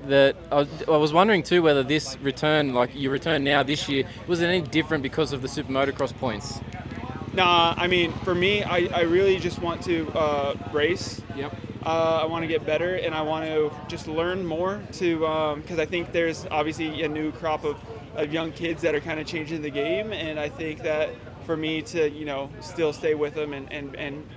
[0.07, 3.89] that I was, I was wondering too whether this return, like you return now this
[3.89, 6.61] year, was it any different because of the super motocross points?
[7.35, 11.23] Nah, I mean, for me, I, I really just want to uh, race.
[11.37, 11.55] Yep.
[11.85, 15.79] Uh, I want to get better and I want to just learn more to because
[15.79, 17.79] I think there's obviously a new crop of,
[18.17, 21.11] of young kids that are kind of changing the game and I think that
[21.47, 24.29] for me to you know still stay with them and and, and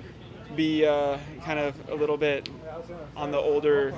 [0.56, 2.48] be uh, kind of a little bit
[3.16, 3.94] on the older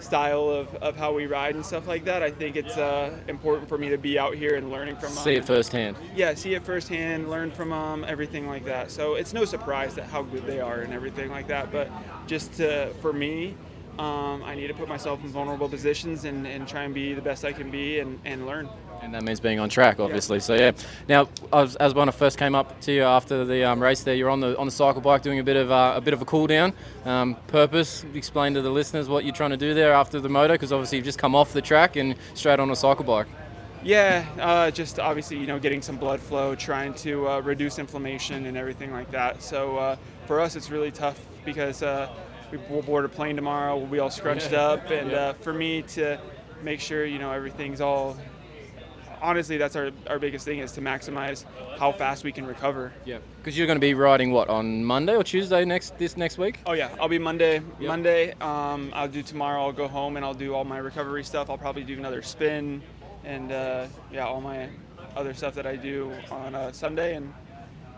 [0.00, 3.68] style of, of how we ride and stuff like that I think it's uh, important
[3.68, 5.16] for me to be out here and learning from 'em.
[5.18, 5.96] See it firsthand.
[6.14, 8.90] yeah, see it firsthand, learn from them, everything like that.
[8.90, 11.70] So it's no surprise that how good they are and everything like that.
[11.72, 11.90] But
[12.26, 13.54] just to, for me,
[13.98, 17.22] um, I need to put myself in vulnerable positions and, and try and be the
[17.22, 18.68] best I can be and, and learn.
[19.02, 20.40] And that means being on track, obviously.
[20.40, 20.72] So yeah.
[21.08, 24.14] Now, as, as when I first came up to you after the um, race, there
[24.14, 26.20] you're on the on the cycle bike doing a bit of uh, a bit of
[26.20, 26.72] a cool down.
[27.04, 28.04] Um, purpose.
[28.14, 30.98] Explain to the listeners what you're trying to do there after the moto, because obviously
[30.98, 33.26] you've just come off the track and straight on a cycle bike.
[33.82, 38.46] Yeah, uh, just obviously, you know, getting some blood flow, trying to uh, reduce inflammation
[38.46, 39.40] and everything like that.
[39.40, 42.08] So uh, for us, it's really tough because uh,
[42.50, 43.76] we- we'll board a plane tomorrow.
[43.76, 46.18] We'll be all scrunched up, and uh, for me to
[46.64, 48.16] make sure, you know, everything's all.
[49.20, 51.44] Honestly, that's our, our biggest thing is to maximize
[51.78, 52.92] how fast we can recover.
[53.04, 53.18] Yeah.
[53.38, 56.60] Because you're going to be riding what on Monday or Tuesday next this next week.
[56.66, 57.60] Oh yeah, I'll be Monday.
[57.80, 58.32] Monday.
[58.40, 59.62] Um, I'll do tomorrow.
[59.62, 61.50] I'll go home and I'll do all my recovery stuff.
[61.50, 62.82] I'll probably do another spin,
[63.24, 64.68] and uh, yeah, all my
[65.16, 67.32] other stuff that I do on uh, Sunday, and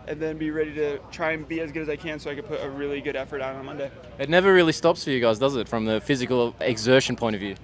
[0.07, 2.35] and then be ready to try and be as good as I can so I
[2.35, 3.91] can put a really good effort out on Monday.
[4.17, 5.69] It never really stops for you guys, does it?
[5.69, 7.55] From the physical exertion point of view.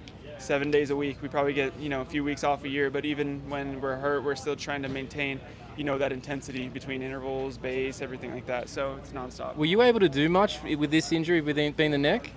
[0.48, 1.20] Seven days a week.
[1.20, 3.96] We probably get you know a few weeks off a year, but even when we're
[3.96, 5.38] hurt, we're still trying to maintain
[5.76, 8.70] you know that intensity between intervals, base, everything like that.
[8.70, 9.56] So it's nonstop.
[9.56, 12.30] Were you able to do much with this injury, with it being the neck?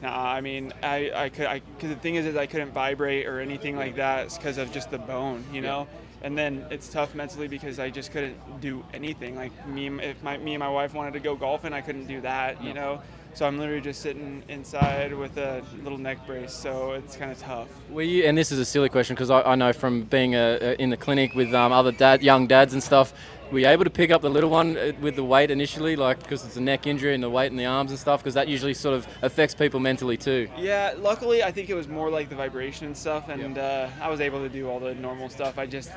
[0.00, 3.26] Nah, I mean, I, I could, I, cause the thing is, is I couldn't vibrate
[3.26, 5.88] or anything like that because of just the bone, you know?
[6.22, 9.34] And then it's tough mentally because I just couldn't do anything.
[9.34, 12.20] Like me, if my, me and my wife wanted to go golfing, I couldn't do
[12.20, 13.00] that, you know?
[13.36, 16.54] So I'm literally just sitting inside with a little neck brace.
[16.54, 17.68] So it's kind of tough.
[17.90, 20.58] Were you, and this is a silly question because I, I know from being a,
[20.58, 23.12] a, in the clinic with um, other dad, young dads and stuff,
[23.52, 26.18] were you able to pick up the little one uh, with the weight initially, like
[26.20, 28.22] because it's a neck injury and the weight in the arms and stuff?
[28.22, 30.48] Because that usually sort of affects people mentally too.
[30.56, 34.08] Yeah, luckily I think it was more like the vibration and stuff, and uh, I
[34.08, 35.58] was able to do all the normal stuff.
[35.58, 35.90] I just,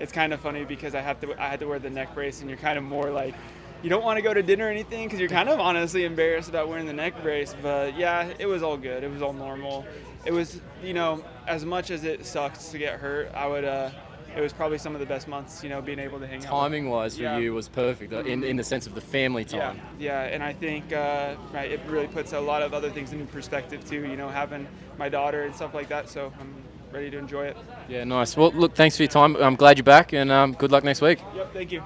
[0.00, 2.40] it's kind of funny because I have to, I had to wear the neck brace,
[2.40, 3.36] and you're kind of more like,
[3.82, 6.48] you don't want to go to dinner or anything because you're kind of honestly embarrassed
[6.48, 7.54] about wearing the neck brace.
[7.62, 9.02] But yeah, it was all good.
[9.04, 9.86] It was all normal.
[10.26, 13.64] It was, you know, as much as it sucks to get hurt, I would.
[13.64, 13.90] Uh,
[14.36, 16.50] it was probably some of the best months, you know, being able to hang out.
[16.50, 17.38] Timing wise for Yeah.
[17.38, 19.80] you was perfect uh, in, in the sense of the family time.
[19.98, 20.32] yeah, yeah.
[20.34, 23.84] and I think uh, right, it really puts a lot of other things in perspective
[23.88, 24.02] too.
[24.02, 26.08] You know, having my daughter and stuff like that.
[26.08, 26.54] So I'm
[26.92, 27.56] ready to enjoy it.
[27.88, 28.36] Yeah, nice.
[28.36, 29.34] Well, look, thanks for your time.
[29.36, 31.18] I'm glad you're back, and um, good luck next week.
[31.34, 31.82] Yep, thank you.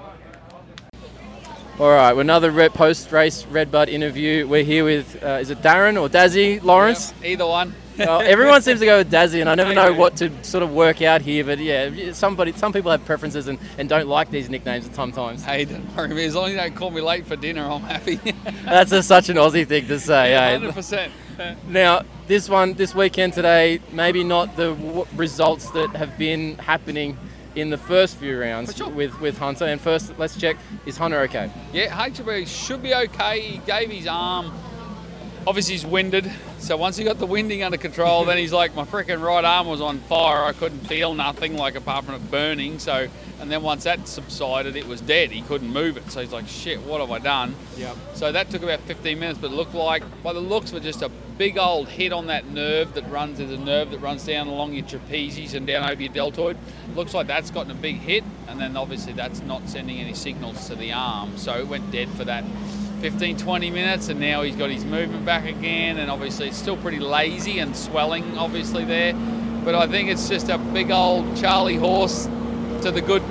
[1.77, 4.47] All right, another red post-race Redbud interview.
[4.47, 7.13] We're here with, uh, is it Darren or Dazzy Lawrence?
[7.23, 7.73] Either one.
[7.97, 10.73] Well, everyone seems to go with Dazzy, and I never know what to sort of
[10.73, 11.45] work out here.
[11.45, 15.45] But yeah, somebody, some people have preferences and, and don't like these nicknames sometimes.
[15.45, 18.15] Hey, don't worry, as long as you don't call me late for dinner, I'm happy.
[18.65, 20.33] That's a, such an Aussie thing to say.
[20.33, 20.59] eh?
[21.37, 21.55] 100%.
[21.69, 27.17] Now, this one, this weekend today, maybe not the w- results that have been happening
[27.55, 28.89] in the first few rounds sure.
[28.89, 29.65] with, with Hunter.
[29.65, 31.49] And first, let's check: is Hunter okay?
[31.73, 33.39] Yeah, HB should be okay.
[33.41, 34.51] He gave his arm.
[35.47, 36.31] Obviously, he's winded.
[36.65, 39.67] So once he got the winding under control, then he's like, my freaking right arm
[39.67, 40.43] was on fire.
[40.43, 42.79] I couldn't feel nothing, like apart from it burning.
[42.79, 43.07] So,
[43.39, 45.29] and then once that subsided, it was dead.
[45.29, 46.09] He couldn't move it.
[46.09, 47.53] So he's like, shit, what have I done?
[47.77, 47.95] Yep.
[48.15, 50.81] So that took about 15 minutes, but it looked like, by the looks of it,
[50.81, 53.37] just a big old hit on that nerve that runs.
[53.37, 56.57] There's a nerve that runs down along your trapezius and down over your deltoid.
[56.95, 60.67] Looks like that's gotten a big hit, and then obviously that's not sending any signals
[60.69, 61.37] to the arm.
[61.37, 62.43] So it went dead for that
[63.05, 65.99] 15, 20 minutes, and now he's got his movement back again.
[65.99, 69.13] And obviously it's still pretty lazy and swelling, obviously there.
[69.63, 72.25] But I think it's just a big old Charlie horse
[72.81, 73.21] to the good,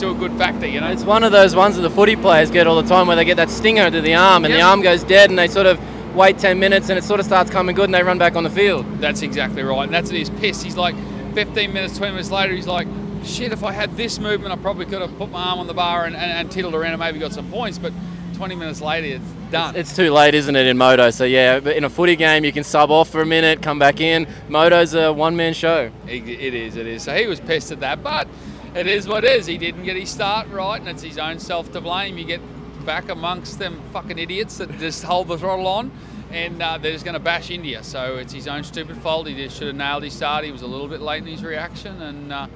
[0.00, 0.90] to a good factor, you know.
[0.90, 3.24] It's one of those ones that the footy players get all the time where they
[3.24, 5.78] get that stinger to the arm and the arm goes dead and they sort of
[6.16, 8.42] wait 10 minutes and it sort of starts coming good and they run back on
[8.42, 8.84] the field.
[8.98, 9.84] That's exactly right.
[9.84, 10.16] And that's it.
[10.16, 10.64] He's pissed.
[10.64, 10.96] He's like,
[11.34, 12.88] 15 minutes, 20 minutes later, he's like,
[13.22, 15.74] shit, if I had this movement, I probably could have put my arm on the
[15.74, 17.78] bar and, and, and tiddled around and maybe got some points.
[17.78, 17.92] But
[18.40, 19.76] 20 minutes later, it's done.
[19.76, 21.10] It's too late, isn't it, in moto?
[21.10, 23.78] So yeah, but in a footy game, you can sub off for a minute, come
[23.78, 24.26] back in.
[24.48, 25.92] Moto's a one-man show.
[26.06, 27.02] It, it is, it is.
[27.02, 28.26] So he was pissed at that, but
[28.74, 29.44] it is what it is.
[29.44, 32.16] He didn't get his start right, and it's his own self to blame.
[32.16, 32.40] You get
[32.86, 35.92] back amongst them fucking idiots that just hold the throttle on,
[36.30, 37.84] and uh, they're just going to bash India.
[37.84, 39.26] So it's his own stupid fault.
[39.26, 40.46] He just should have nailed his start.
[40.46, 42.46] He was a little bit late in his reaction, and uh,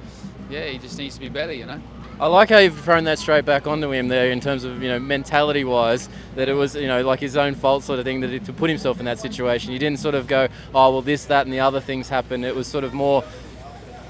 [0.49, 1.79] yeah, he just needs to be better, you know.
[2.17, 4.87] I like how you've thrown that straight back onto him there in terms of you
[4.87, 8.29] know mentality-wise that it was you know like his own fault sort of thing that
[8.29, 9.73] he, to put himself in that situation.
[9.73, 12.45] You didn't sort of go oh well this that and the other things happened.
[12.45, 13.21] It was sort of more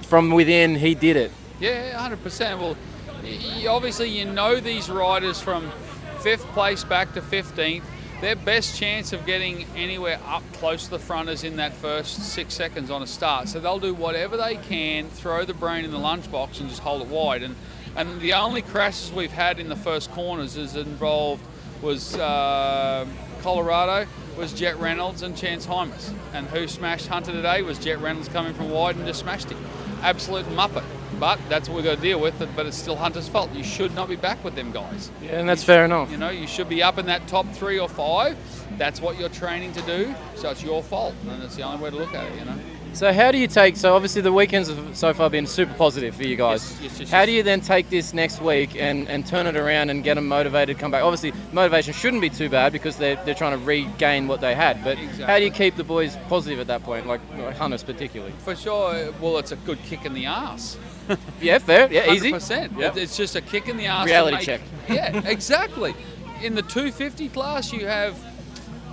[0.03, 0.75] from within.
[0.75, 1.31] He did it.
[1.59, 2.59] Yeah, hundred percent.
[2.59, 2.77] Well,
[3.23, 5.71] y- y- obviously you know these riders from
[6.19, 7.85] fifth place back to fifteenth.
[8.21, 12.21] Their best chance of getting anywhere up close to the front is in that first
[12.21, 13.49] six seconds on a start.
[13.49, 17.01] So they'll do whatever they can, throw the brain in the lunchbox and just hold
[17.01, 17.43] it wide.
[17.43, 17.55] And
[17.95, 21.43] and the only crashes we've had in the first corners is involved
[21.81, 23.05] was uh,
[23.41, 26.13] Colorado was Jett Reynolds and Chance Hymas.
[26.33, 29.63] And who smashed Hunter today was Jett Reynolds coming from wide and just smashed him.
[30.01, 30.83] Absolute muppet.
[31.19, 32.35] But that's what we've got to deal with.
[32.55, 33.53] But it's still Hunter's fault.
[33.53, 35.11] You should not be back with them guys.
[35.21, 36.11] Yeah, and that's fair enough.
[36.11, 38.37] You know, you should be up in that top three or five.
[38.77, 40.13] That's what you're training to do.
[40.35, 42.37] So it's your fault, and it's the only way to look at it.
[42.37, 42.59] You know.
[42.95, 43.75] So how do you take?
[43.75, 46.71] So obviously the weekends have so far been super positive for you guys.
[46.71, 49.57] Yes, yes, yes, how do you then take this next week and, and turn it
[49.57, 51.03] around and get them motivated come back?
[51.03, 54.81] Obviously motivation shouldn't be too bad because they're, they're trying to regain what they had.
[54.81, 58.33] But how do you keep the boys positive at that point, like like Hunters particularly?
[58.39, 59.11] For sure.
[59.19, 60.77] Well, it's a good kick in the ass.
[61.39, 61.91] Yeah, fair.
[61.91, 62.31] Yeah, easy.
[62.31, 62.79] 100%.
[62.79, 62.97] Yep.
[62.97, 64.07] It's just a kick in the ass.
[64.07, 64.61] Reality make- check.
[64.89, 65.93] Yeah, exactly.
[66.41, 68.17] In the 250 class, you have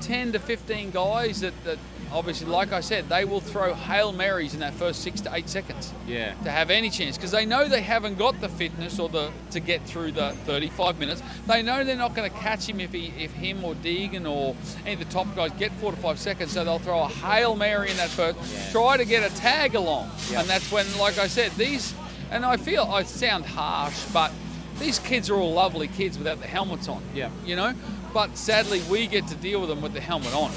[0.02, 1.78] 10 to 15 guys that, that
[2.12, 5.48] obviously, like I said, they will throw Hail Marys in that first six to eight
[5.48, 6.34] seconds Yeah.
[6.44, 9.60] to have any chance because they know they haven't got the fitness or the to
[9.60, 11.22] get through the 35 minutes.
[11.46, 14.54] They know they're not going to catch him if he if him or Deegan or
[14.84, 16.52] any of the top guys get four to five seconds.
[16.52, 18.38] So they'll throw a hail mary in that first,
[18.72, 21.94] try to get a tag along, and that's when, like I said, these.
[22.30, 24.32] And I feel I sound harsh, but
[24.78, 27.02] these kids are all lovely kids without the helmets on.
[27.14, 27.28] Yeah.
[27.44, 27.74] You know,
[28.14, 30.50] but sadly we get to deal with them with the helmet on.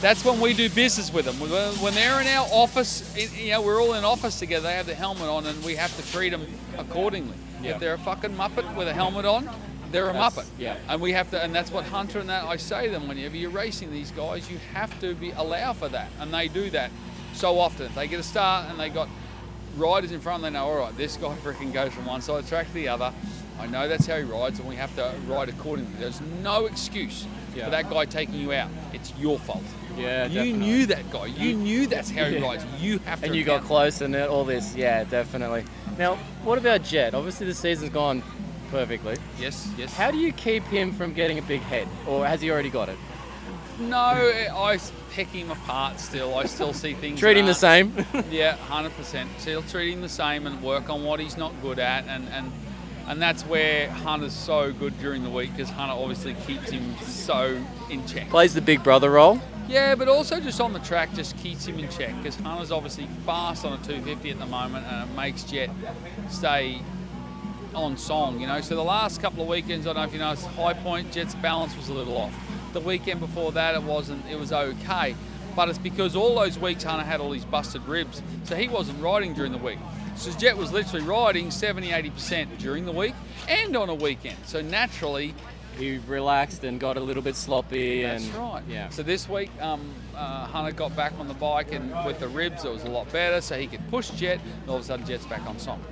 [0.00, 1.34] That's when we do business with them.
[1.40, 3.02] When they're in our office,
[3.38, 4.68] you know, we're all in office together.
[4.68, 7.36] They have the helmet on, and we have to treat them accordingly.
[7.62, 7.72] Yeah.
[7.72, 9.48] If they're a fucking muppet with a helmet on,
[9.90, 10.44] they're a That's- muppet.
[10.58, 10.76] yeah.
[10.88, 13.08] And we have to, and that's what Hunter and that I say to them.
[13.08, 16.68] Whenever you're racing these guys, you have to be allow for that, and they do
[16.70, 16.90] that
[17.32, 17.90] so often.
[17.94, 19.08] They get a start and they got
[19.76, 20.42] riders in front.
[20.42, 22.74] They know, all right, this guy freaking goes from one side of the track to
[22.74, 23.12] the other.
[23.58, 25.92] I know that's how he rides, and we have to ride accordingly.
[25.98, 27.24] There's no excuse
[27.56, 27.64] Yeah.
[27.66, 28.68] for that guy taking you out.
[28.92, 29.62] It's your fault.
[29.96, 30.52] Yeah, you definitely.
[30.52, 31.26] knew that guy.
[31.26, 32.42] You knew that's how he Yeah.
[32.42, 32.64] rides.
[32.80, 33.26] You have to.
[33.26, 34.74] And you got close and all this.
[34.74, 35.64] Yeah, definitely.
[35.98, 37.14] Now, what about Jett?
[37.14, 38.22] Obviously, the season's gone
[38.70, 39.16] perfectly.
[39.38, 39.94] Yes, yes.
[39.96, 42.88] How do you keep him from getting a big head, or has he already got
[42.88, 42.96] it?
[43.78, 44.78] No, I
[45.12, 46.36] pick him apart still.
[46.36, 47.18] I still see things.
[47.24, 47.92] Treat him the same.
[48.30, 49.28] Yeah, hundred percent.
[49.38, 52.50] Still treat him the same and work on what he's not good at, and and
[53.06, 57.60] and that's where Hunter's so good during the week because Hunter obviously keeps him so
[57.90, 58.30] in check.
[58.30, 59.40] Plays the big brother role.
[59.68, 63.08] Yeah, but also just on the track just keeps him in check because Hunter's obviously
[63.24, 65.70] fast on a 250 at the moment, and it makes Jett
[66.30, 66.80] stay
[67.74, 68.40] on song.
[68.40, 70.74] You know, so the last couple of weekends, I don't know if you noticed, High
[70.74, 72.34] Point Jett's balance was a little off.
[72.72, 74.24] The weekend before that, it wasn't.
[74.30, 75.16] It was okay,
[75.56, 79.02] but it's because all those weeks Hunter had all these busted ribs, so he wasn't
[79.02, 79.78] riding during the week.
[80.16, 83.14] So Jett was literally riding 70, 80% during the week
[83.48, 84.36] and on a weekend.
[84.44, 85.34] So naturally,
[85.78, 88.02] He relaxed and got a little bit sloppy.
[88.02, 88.62] that's and, right.
[88.68, 88.88] Yeah.
[88.90, 89.80] So this week, um,
[90.14, 93.10] uh, Hunter got back on the bike and with the ribs, it was a lot
[93.12, 93.40] better.
[93.40, 95.82] So he could push Jett, and all of a sudden, Jett's back on song.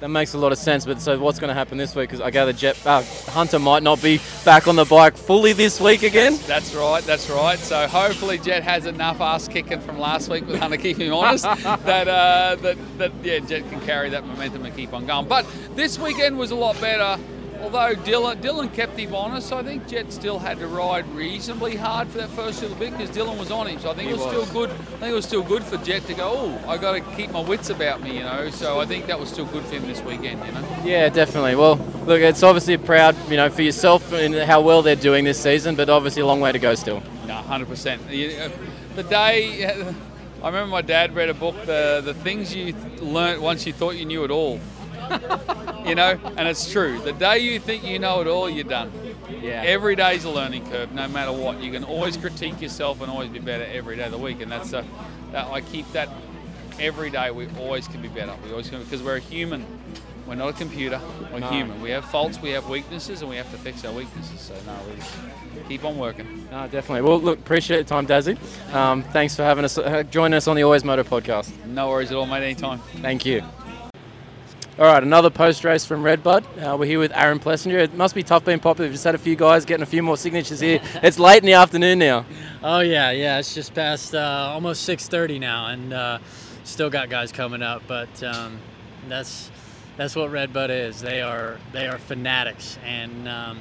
[0.00, 0.84] That makes a lot of sense.
[0.84, 2.08] But so, what's going to happen this week?
[2.08, 5.80] Because I gather Jett uh, Hunter might not be back on the bike fully this
[5.80, 6.38] week again.
[6.46, 7.02] That's right.
[7.02, 7.58] That's right.
[7.58, 11.42] So hopefully, Jett has enough ass kicking from last week with Hunter keeping him honest
[11.64, 15.26] that uh, that that yeah, Jett can carry that momentum and keep on going.
[15.26, 17.20] But this weekend was a lot better.
[17.60, 22.08] Although Dylan, Dylan kept him honest, I think Jett still had to ride reasonably hard
[22.08, 23.80] for that first little bit because Dylan was on him.
[23.80, 24.48] So I think He it was, was.
[24.48, 24.70] still good.
[24.70, 26.32] I think it was still good for Jett to go.
[26.36, 28.48] Oh, I got to keep my wits about me, you know.
[28.50, 30.64] So I think that was still good for him this weekend, you know.
[30.84, 31.56] Yeah, definitely.
[31.56, 35.40] Well, look, it's obviously proud, you know, for yourself and how well they're doing this
[35.42, 37.02] season, but obviously a long way to go still.
[37.26, 38.06] No, hundred percent.
[38.08, 38.38] The
[38.96, 39.66] uh, day
[40.42, 43.96] I remember, my dad read a book, the the things you learnt once you thought
[43.96, 44.60] you knew it all.
[45.86, 46.98] You know, and it's true.
[47.00, 48.92] The day you think you know it all, you're done.
[49.42, 49.62] Yeah.
[49.64, 51.60] Every day's a learning curve, no matter what.
[51.62, 54.50] You can always critique yourself and always be better every day of the week, and
[54.50, 54.84] that's a,
[55.32, 56.08] that I keep that
[56.80, 57.30] every day.
[57.30, 58.34] We always can be better.
[58.44, 59.64] We always can because we're a human.
[60.26, 61.00] We're not a computer.
[61.32, 61.48] We're No.
[61.48, 61.80] human.
[61.80, 64.40] We have faults, we have weaknesses, and we have to fix our weaknesses.
[64.40, 65.14] So no, we just
[65.68, 66.46] keep on working.
[66.50, 67.00] No, definitely.
[67.08, 68.36] Well, look, appreciate the time, Dazzy.
[68.74, 71.50] Um, thanks for having us, uh, joining us on the Always Moto podcast.
[71.66, 72.42] No worries at all, mate.
[72.42, 72.78] Anytime.
[73.00, 73.42] Thank you.
[74.78, 76.44] All right, another post race from Redbud.
[76.56, 77.80] Uh, we're here with Aaron Plessinger.
[77.80, 78.86] It must be tough being popular.
[78.86, 80.80] We've just had a few guys getting a few more signatures here.
[81.02, 82.24] It's late in the afternoon now.
[82.62, 83.40] Oh yeah, yeah.
[83.40, 86.18] It's just past uh, almost 6:30 now, and uh,
[86.62, 87.82] still got guys coming up.
[87.88, 88.60] But um,
[89.08, 89.50] that's
[89.96, 91.00] that's what Redbud is.
[91.00, 93.60] They are they are fanatics, and um,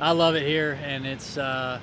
[0.00, 0.78] I love it here.
[0.82, 1.80] And it's uh,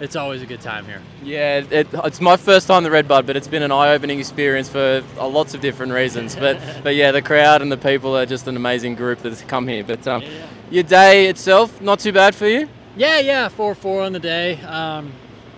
[0.00, 1.00] it's always a good time here.
[1.22, 4.68] Yeah, it, it, it's my first time the Redbud, but it's been an eye-opening experience
[4.68, 6.36] for lots of different reasons.
[6.36, 9.66] But but yeah, the crowd and the people are just an amazing group that's come
[9.66, 9.84] here.
[9.84, 10.22] But um,
[10.70, 12.68] your day itself, not too bad for you.
[12.96, 13.48] Yeah, yeah.
[13.48, 14.60] Four four on the day.
[14.62, 15.12] Um,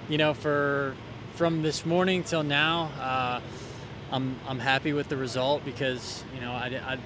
[0.09, 0.95] you know, for
[1.35, 3.41] from this morning till now, uh,
[4.13, 6.99] I'm I'm happy with the result because you know I, I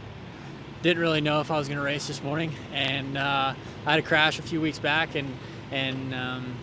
[0.82, 3.54] didn't really know if I was going to race this morning, and uh,
[3.86, 5.34] I had a crash a few weeks back and
[5.70, 6.56] and um,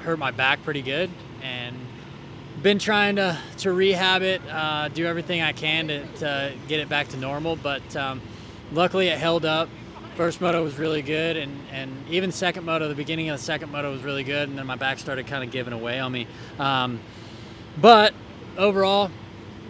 [0.00, 1.10] hurt my back pretty good,
[1.42, 1.76] and
[2.62, 6.88] been trying to to rehab it, uh, do everything I can to, to get it
[6.88, 8.20] back to normal, but um,
[8.72, 9.68] luckily it held up.
[10.16, 13.70] First moto was really good, and, and even second moto, the beginning of the second
[13.70, 16.26] moto was really good, and then my back started kind of giving away on me.
[16.58, 16.98] Um,
[17.80, 18.12] but
[18.56, 19.12] overall,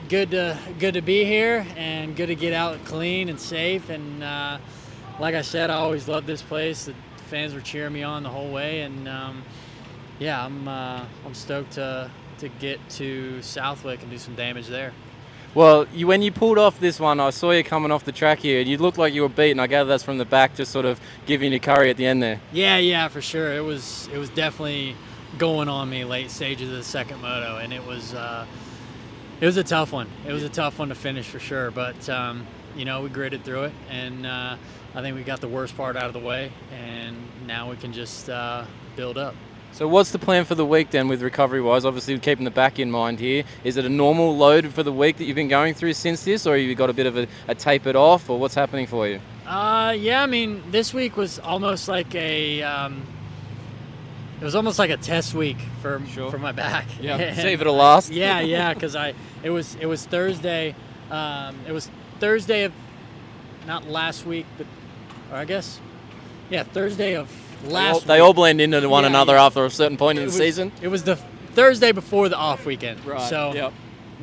[0.08, 3.90] good to good to be here, and good to get out clean and safe.
[3.90, 4.56] And uh,
[5.20, 6.86] like I said, I always loved this place.
[6.86, 6.94] The
[7.26, 9.42] fans were cheering me on the whole way, and um,
[10.18, 14.92] yeah, I'm uh, I'm stoked to to get to Southwick and do some damage there.
[15.54, 18.38] Well, you, when you pulled off this one, I saw you coming off the track
[18.38, 18.60] here.
[18.60, 19.58] You looked like you were beaten.
[19.58, 22.22] I gather that's from the back, just sort of giving you curry at the end
[22.22, 22.40] there.
[22.52, 23.54] Yeah, yeah, for sure.
[23.54, 24.94] It was it was definitely
[25.36, 28.46] going on me late stages of the second moto, and it was uh,
[29.40, 30.08] it was a tough one.
[30.26, 33.44] It was a tough one to finish for sure, but um, you know we gritted
[33.44, 34.56] through it, and uh,
[34.94, 37.92] I think we got the worst part out of the way, and now we can
[37.92, 38.64] just uh,
[38.96, 39.34] build up.
[39.78, 41.84] So, what's the plan for the week then, with recovery wise?
[41.84, 43.44] Obviously, keeping the back in mind here.
[43.62, 46.48] Is it a normal load for the week that you've been going through since this,
[46.48, 49.06] or have you got a bit of a, a tapered off, or what's happening for
[49.06, 49.20] you?
[49.46, 53.06] Uh, yeah, I mean, this week was almost like a, um,
[54.40, 56.28] it was almost like a test week for Sure.
[56.28, 56.86] for my back.
[57.00, 58.10] Yeah, And- see if it'll last.
[58.10, 60.74] yeah, yeah, because I, it was it was Thursday,
[61.12, 61.88] um, it was
[62.18, 62.72] Thursday of,
[63.64, 64.66] not last week, but,
[65.30, 65.78] or I guess,
[66.50, 67.30] yeah Thursday of
[67.64, 69.46] They all, they all blend into one Yeah, another yeah.
[69.46, 70.72] after a certain point in the was- season.
[70.80, 71.16] It was the
[71.54, 73.04] Thursday before the off weekend.
[73.04, 73.20] Right.
[73.28, 73.72] So Yep.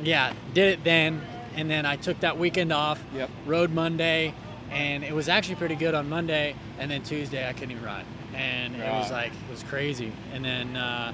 [0.02, 1.20] yeah, did it then,
[1.54, 3.02] and then I took that weekend off.
[3.14, 3.30] Yep.
[3.44, 4.34] Rode Monday,
[4.70, 8.06] and it was actually pretty good on Monday, and then Tuesday I couldn't even ride,
[8.34, 10.12] and it was like it was crazy.
[10.32, 11.12] And then uh,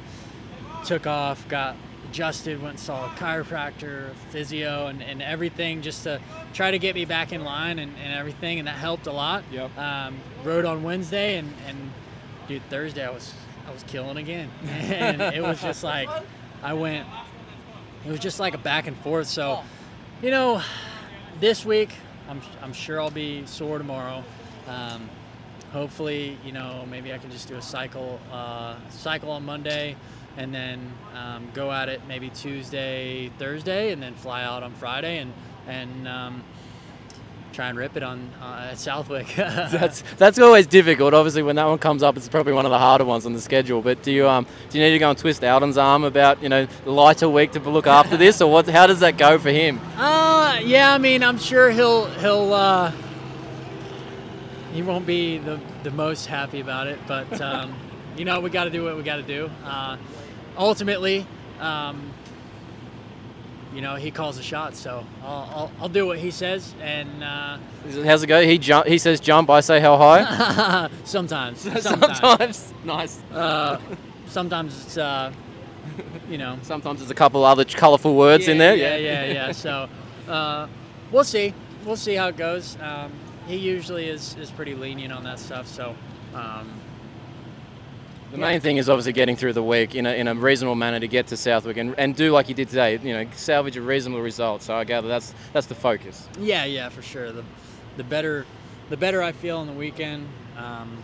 [0.84, 1.76] took off, got
[2.08, 6.20] adjusted, went and saw a chiropractor, physio, and, and everything just to
[6.52, 9.42] try to get me back in line and, and everything, and that helped a lot.
[9.50, 9.76] Yep.
[9.78, 11.90] Um, rode on Wednesday, and, and
[12.49, 13.32] dude, Thursday I was
[13.66, 16.09] I was killing again, and it was just like
[16.62, 17.07] I went.
[18.07, 19.28] It was just like a back and forth.
[19.28, 19.62] So,
[20.22, 20.61] you know,
[21.40, 21.90] this week
[22.28, 24.24] I'm I'm sure I'll be sore tomorrow.
[24.66, 25.09] Um,
[25.72, 29.97] hopefully, you know, maybe I can just do a cycle uh, cycle on Monday,
[30.36, 35.18] and then um, go at it maybe Tuesday, Thursday, and then fly out on Friday
[35.18, 35.32] and
[35.66, 36.45] and um,
[37.53, 39.26] try and rip it on uh, at Southwick.
[39.36, 41.14] That's that's always difficult.
[41.14, 43.40] Obviously, when that one comes up, it's probably one of the harder ones on the
[43.40, 43.82] schedule.
[43.82, 46.48] But do you um do you need to go and twist Aldon's arm about you
[46.48, 48.68] know the lighter week to look after this, or what?
[48.68, 49.80] How does that go for him?
[49.96, 52.92] Uh, yeah, I mean, I'm sure he'll he'll uh,
[54.72, 57.74] he won't be the the most happy about it, but um,
[58.16, 59.50] you know, we got to do what we got to do.
[59.64, 59.96] Uh,
[60.57, 61.26] ultimately,
[61.61, 62.12] um,
[63.74, 67.22] you know, he calls the shots, so I'll, I'll, I'll do what he says, and
[67.22, 67.58] uh,
[68.04, 68.42] How's it go?
[68.42, 68.86] He jump.
[68.86, 69.50] He says jump.
[69.50, 70.88] I say how high.
[71.04, 73.20] sometimes, sometimes, Sometimes, nice.
[73.32, 73.80] uh,
[74.26, 75.32] sometimes it's uh,
[76.28, 78.76] you know, Sometimes there's a couple other colourful words in there.
[78.76, 79.52] Yeah, yeah, yeah.
[79.52, 79.88] So
[80.28, 80.68] uh,
[81.10, 81.54] we'll see.
[81.84, 82.76] We'll see how it goes.
[82.80, 83.12] Um,
[83.48, 85.66] he usually is, is pretty lenient on that stuff.
[85.66, 85.96] So
[86.34, 86.70] um,
[88.32, 90.98] The main thing is obviously getting through the week in a, in a reasonable manner
[90.98, 92.98] to get to Southwick and, and do like you did today.
[93.02, 94.62] You know, salvage a reasonable result.
[94.62, 96.26] So I gather that's that's the focus.
[96.40, 97.30] yeah, yeah, for sure.
[97.30, 97.44] The
[97.98, 98.46] the better
[98.88, 100.26] the better I feel on the weekend,
[100.56, 100.96] um,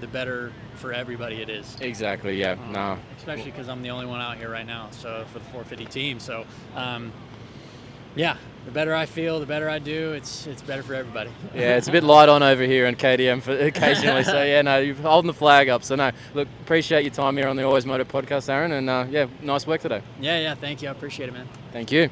[0.00, 1.76] the better for everybody it is.
[1.80, 2.40] Exactly.
[2.40, 2.52] Yeah.
[2.52, 2.98] Um, No.
[3.18, 4.88] Especially because I'm the only one out here right now.
[4.90, 6.18] So for the 450 team.
[6.18, 7.12] So um,
[8.16, 10.12] yeah, the better I feel, the better I do.
[10.12, 11.30] It's it's better for everybody.
[11.54, 14.24] Yeah, it's a bit light on over here in KTM for occasionally.
[14.24, 15.84] so yeah, no, you're holding the flag up.
[15.84, 19.06] So no, look, appreciate your time here on the Always Moto podcast, Aaron, and uh,
[19.10, 20.02] yeah, nice work today.
[20.20, 20.54] yeah, yeah.
[20.54, 20.88] Thank you.
[20.88, 21.48] I appreciate it, man.
[21.72, 22.10] Thank you.